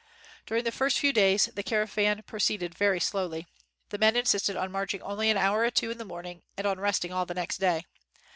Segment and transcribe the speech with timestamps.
[0.47, 3.45] During the first few days, the caravan proceeded very slowly.
[3.89, 6.79] The men insisted on marching only an hour or two in the morning and on
[6.79, 7.83] resting all the next day.